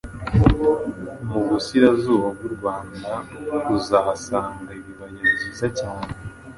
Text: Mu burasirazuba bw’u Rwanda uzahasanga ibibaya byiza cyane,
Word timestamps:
Mu 1.27 1.35
burasirazuba 1.43 2.27
bw’u 2.35 2.51
Rwanda 2.55 3.09
uzahasanga 3.77 4.69
ibibaya 4.79 5.23
byiza 5.35 5.67
cyane, 5.79 6.09